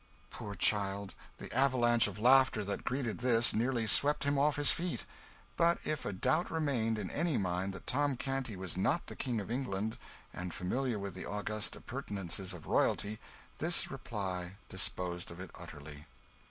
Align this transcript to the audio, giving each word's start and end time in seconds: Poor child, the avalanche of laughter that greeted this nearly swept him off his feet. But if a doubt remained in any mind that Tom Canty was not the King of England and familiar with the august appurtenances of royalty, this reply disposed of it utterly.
Poor 0.31 0.55
child, 0.55 1.13
the 1.37 1.55
avalanche 1.55 2.07
of 2.07 2.17
laughter 2.17 2.63
that 2.63 2.83
greeted 2.83 3.19
this 3.19 3.53
nearly 3.53 3.85
swept 3.85 4.23
him 4.23 4.35
off 4.39 4.55
his 4.55 4.71
feet. 4.71 5.05
But 5.55 5.77
if 5.85 6.07
a 6.07 6.11
doubt 6.11 6.49
remained 6.49 6.97
in 6.97 7.11
any 7.11 7.37
mind 7.37 7.71
that 7.73 7.85
Tom 7.85 8.17
Canty 8.17 8.55
was 8.55 8.75
not 8.75 9.05
the 9.05 9.15
King 9.15 9.39
of 9.39 9.51
England 9.51 9.99
and 10.33 10.55
familiar 10.55 10.97
with 10.97 11.13
the 11.13 11.27
august 11.27 11.75
appurtenances 11.75 12.51
of 12.51 12.65
royalty, 12.65 13.19
this 13.59 13.91
reply 13.91 14.53
disposed 14.69 15.29
of 15.29 15.39
it 15.39 15.51
utterly. 15.53 16.07